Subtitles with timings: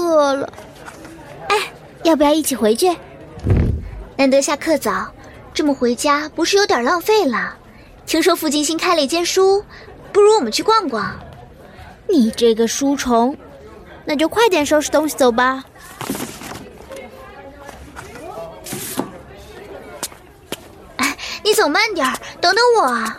[0.00, 0.52] 饿了。
[1.48, 1.56] 哎，
[2.04, 2.96] 要不要一起回去？
[4.16, 5.12] 难得下课早，
[5.54, 7.56] 这么回家不是有点浪费了？
[8.06, 9.64] 听说附近新开了一间书，
[10.12, 11.14] 不如我们去逛逛。
[12.08, 13.36] 你这个书虫，
[14.04, 15.62] 那就快点收拾东西走吧。
[20.96, 22.06] 哎，你走慢点
[22.40, 23.12] 等等我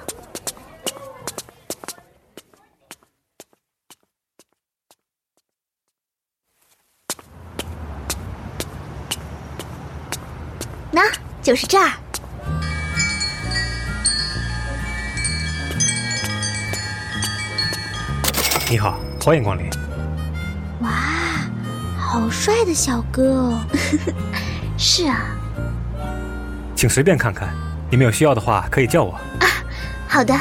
[11.00, 11.06] 啊！
[11.42, 11.92] 就是这儿。
[18.70, 19.70] 你好，欢迎光临。
[20.82, 20.90] 哇，
[21.98, 23.62] 好帅的小哥哦！
[24.78, 25.26] 是啊，
[26.76, 27.50] 请随便看看，
[27.90, 29.14] 你们有需要的话可以叫我。
[29.40, 29.48] 啊，
[30.08, 30.36] 好的，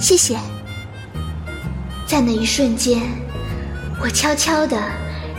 [0.00, 0.38] 谢谢。
[2.06, 3.02] 在那一瞬间，
[4.00, 4.76] 我悄悄的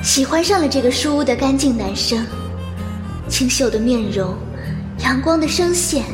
[0.02, 2.26] 喜欢上了这个书屋的干净男生，
[3.28, 4.38] 清秀的面容，
[5.04, 6.06] 阳光的声线，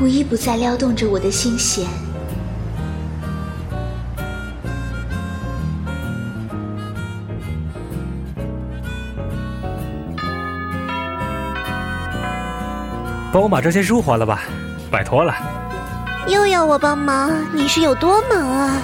[0.00, 1.86] 无一不在撩动着我的心弦。
[13.32, 14.42] 帮我把这些书还了吧，
[14.90, 15.34] 拜托了。
[16.28, 18.76] 又要我帮忙，你是有多忙啊？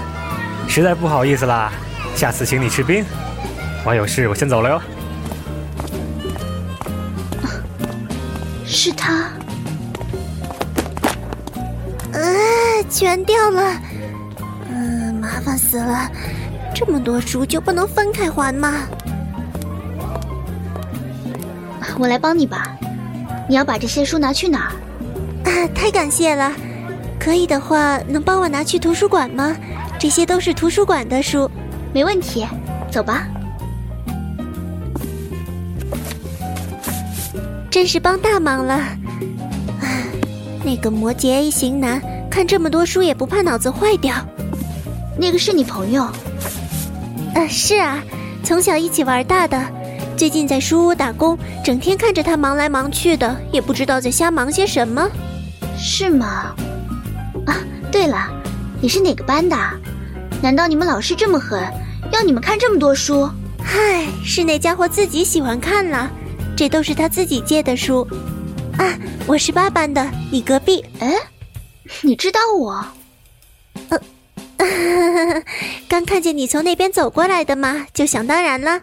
[0.68, 1.72] 实在不好意思啦，
[2.14, 3.04] 下次请你吃冰。
[3.84, 4.82] 我有事，我先走了哟。
[8.72, 9.28] 是他。
[12.12, 12.22] 呃，
[12.88, 13.80] 全掉了。
[14.70, 16.08] 嗯，麻烦死了，
[16.72, 18.86] 这么多书就不能分开还吗？
[21.98, 22.76] 我来帮你吧。
[23.48, 25.50] 你要把这些书拿去哪儿？
[25.50, 26.52] 啊，太感谢了！
[27.18, 29.54] 可以的话，能帮我拿去图书馆吗？
[29.98, 31.50] 这些都是图书馆的书。
[31.92, 32.46] 没问题，
[32.90, 33.26] 走吧。
[37.80, 38.74] 真是帮大忙了。
[38.74, 39.88] 啊，
[40.62, 41.98] 那个摩羯 A 型男
[42.30, 44.14] 看这么多书也不怕脑子坏掉。
[45.18, 46.06] 那个是你朋友？
[47.34, 47.98] 呃，是啊，
[48.44, 49.58] 从小一起玩大的。
[50.14, 55.08] 最近在书屋打工，整天看着他忙来忙去的，也不知道在瞎忙些什么，
[55.78, 56.54] 是吗？
[57.46, 57.56] 啊，
[57.90, 58.28] 对了，
[58.82, 59.56] 你是哪个班的？
[60.42, 61.58] 难道你们老师这么狠，
[62.12, 63.26] 要你们看这么多书？
[63.64, 66.10] 嗨，是那家伙自己喜欢看了，
[66.60, 68.06] 这都是他自己借的书。
[68.76, 68.94] 啊，
[69.26, 70.84] 我是八班的，你隔壁。
[70.98, 71.10] 哎，
[72.02, 72.86] 你知道我？
[73.88, 73.98] 呃，
[75.88, 78.78] 刚看见你从那边走过来的嘛，就想当然了。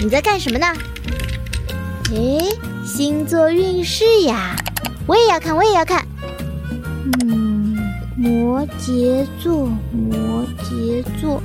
[0.00, 0.66] 你在干什么呢？
[2.12, 2.38] 诶，
[2.86, 4.54] 星座运势呀，
[5.08, 6.06] 我也要看，我也要看。
[8.28, 11.42] 嗯，摩羯座，摩羯座，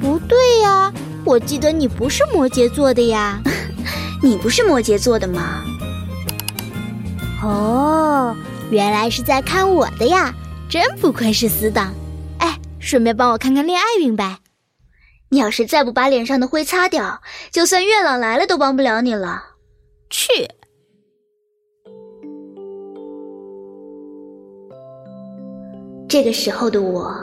[0.00, 0.90] 不对呀，
[1.26, 3.38] 我记得你不是摩羯座的呀。
[4.22, 5.62] 你不是摩羯座的吗？
[7.42, 8.34] 哦，
[8.70, 10.34] 原来是在看我的呀，
[10.70, 11.92] 真不愧是死党。
[12.38, 14.38] 哎，顺便帮我看看恋爱运呗。
[15.28, 17.20] 你要是再不把脸上的灰擦掉，
[17.52, 19.42] 就算月老来了都帮不了你了。
[20.08, 20.48] 去！
[26.10, 27.14] 这个时候的我，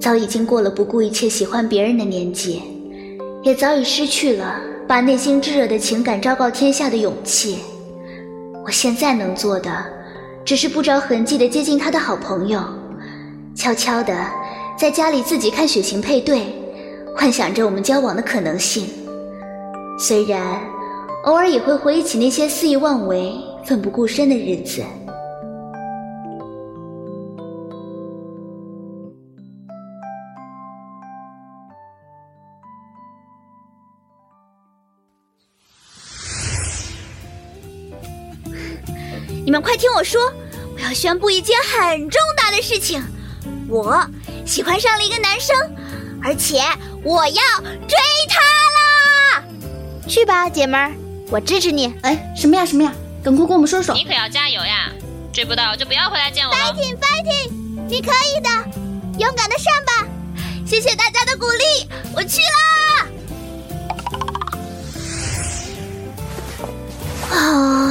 [0.00, 2.62] 早已经过了不顾一切喜欢别人的年纪，
[3.42, 4.54] 也早已失去了
[4.86, 7.58] 把内心炙热的情感昭告天下的勇气。
[8.64, 9.70] 我现在能做的，
[10.42, 12.58] 只是不着痕迹的接近他的好朋友，
[13.54, 14.16] 悄悄的
[14.78, 16.46] 在家里自己看血型配对。
[17.14, 18.86] 幻想着我们交往的可能性，
[19.98, 20.58] 虽然
[21.24, 23.34] 偶尔也会回忆起那些肆意妄为、
[23.66, 24.82] 奋不顾身的日子。
[39.48, 40.20] 你们快听我说，
[40.74, 43.02] 我要宣布一件很重大的事情，
[43.66, 44.06] 我
[44.44, 45.56] 喜欢上了一个男生。
[46.22, 46.60] 而且
[47.02, 47.42] 我要
[47.88, 47.96] 追
[48.28, 48.40] 他
[48.76, 49.42] 啦！
[50.06, 50.92] 去吧，姐们儿，
[51.30, 51.94] 我支持你。
[52.02, 52.92] 哎，什么呀什么呀？
[53.24, 53.94] 赶快跟我们说说。
[53.94, 54.92] 你可要加油呀！
[55.32, 56.58] 追不到就不要回来见我了。
[56.58, 57.50] Fighting fighting！
[57.88, 58.50] 你可以的，
[59.18, 60.06] 勇敢的上吧！
[60.66, 63.06] 谢谢大家的鼓励，我去啦！
[67.30, 67.34] 啊，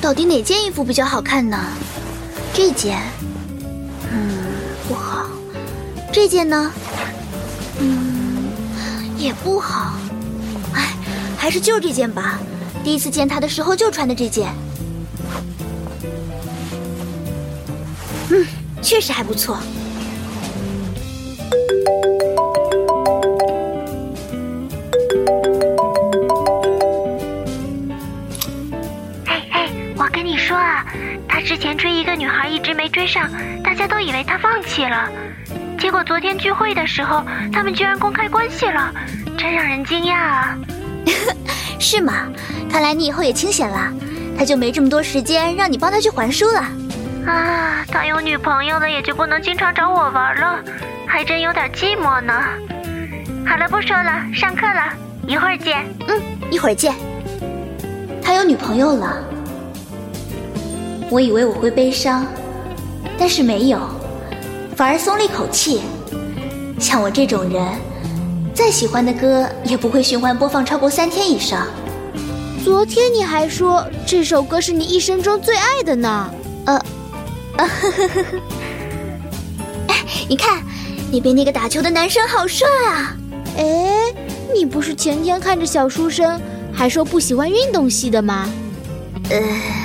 [0.00, 1.58] 到底哪件衣服比较好看呢？
[2.54, 2.98] 这件，
[4.10, 4.32] 嗯，
[4.88, 5.26] 不好。
[6.10, 6.72] 这件呢？
[7.78, 8.42] 嗯，
[9.16, 9.94] 也不好。
[10.74, 10.94] 哎，
[11.36, 12.40] 还是就这件吧。
[12.82, 14.52] 第一次见他的时候就穿的这件。
[18.30, 18.46] 嗯，
[18.80, 19.58] 确实还不错。
[34.70, 35.10] 为他放弃了。
[35.78, 38.92] 结果昨天聚会的时候，他们居然公开关系了，
[39.36, 40.58] 真让人惊讶啊！
[41.80, 42.28] 是吗？
[42.70, 43.92] 看来你以后也清闲了，
[44.38, 46.60] 他就没这么多时间让你帮他去还书了。
[47.26, 50.60] 啊，他有女朋友了，也就不能经常找我玩了，
[51.06, 52.32] 还真有点寂寞呢。
[53.46, 54.92] 好了，不说了，上课了，
[55.26, 55.84] 一会儿见。
[56.06, 56.20] 嗯，
[56.50, 56.94] 一会儿见。
[58.22, 59.24] 他有女朋友了，
[61.10, 62.26] 我以为我会悲伤，
[63.18, 63.80] 但是没有。
[64.80, 65.82] 反而松了一口气。
[66.78, 67.62] 像我这种人，
[68.54, 71.66] 再喜欢的歌也不会循环播放超过三天以上。
[72.64, 76.30] 昨天你还说这首歌是你一生中最爱的呢。
[76.64, 76.76] 呃，
[77.58, 78.38] 啊呵呵呵呵。
[79.88, 79.96] 哎，
[80.26, 80.62] 你看
[81.12, 83.14] 那边那个打球的男生好帅啊！
[83.58, 84.14] 哎，
[84.54, 86.40] 你不是前天看着小书生
[86.72, 88.48] 还说不喜欢运动系的吗？
[89.28, 89.79] 呃。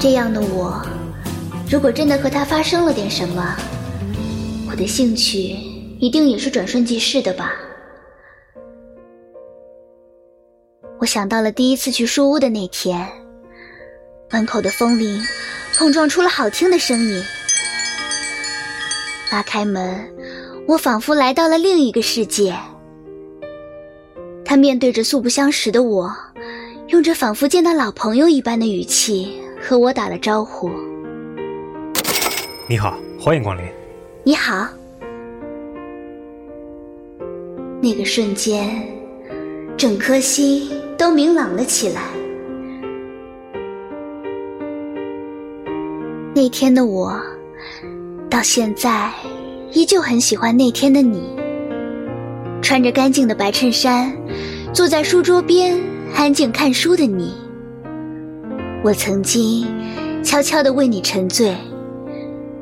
[0.00, 0.80] 这样的我，
[1.68, 3.56] 如果真的和他发生了点什么，
[4.70, 5.56] 我的兴趣
[5.98, 7.52] 一定也是转瞬即逝的吧。
[11.00, 13.08] 我想到了第一次去书屋的那天，
[14.30, 15.20] 门口的风铃
[15.74, 17.20] 碰撞出了好听的声音。
[19.32, 20.08] 拉开门，
[20.68, 22.56] 我仿佛来到了另一个世界。
[24.44, 26.14] 他面对着素不相识的我，
[26.86, 29.42] 用着仿佛见到老朋友一般的语气。
[29.60, 30.70] 和我打了招呼。
[32.68, 33.64] 你好，欢迎光临。
[34.24, 34.68] 你好。
[37.80, 38.86] 那个瞬间，
[39.76, 42.02] 整颗心都明朗了起来。
[46.34, 47.18] 那天的我，
[48.28, 49.10] 到现在
[49.72, 51.36] 依旧很喜欢那天的你。
[52.60, 54.12] 穿着干净的白衬衫，
[54.72, 55.80] 坐在书桌边
[56.14, 57.34] 安静看书的你。
[58.88, 59.66] 我曾经
[60.24, 61.54] 悄悄地为你沉醉，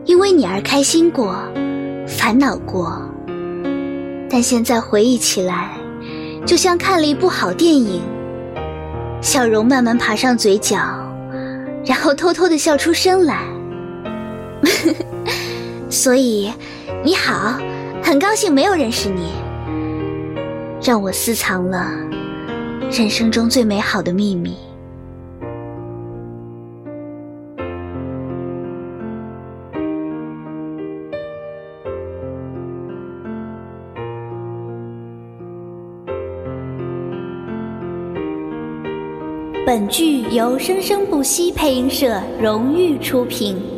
[0.06, 1.36] 因为你而开心过，
[2.04, 3.00] 烦恼过。
[4.28, 5.78] 但现在回忆起来，
[6.44, 8.02] 就像看了一部好电影，
[9.22, 10.76] 笑容慢慢爬上嘴角，
[11.84, 13.42] 然后偷偷地笑出声来。
[15.88, 16.52] 所以，
[17.04, 17.56] 你好，
[18.02, 19.30] 很高兴没有认识你，
[20.82, 21.88] 让我私藏了
[22.90, 24.56] 人生中最美好的秘密。
[39.66, 43.75] 本剧由生生不息配音社荣誉出品。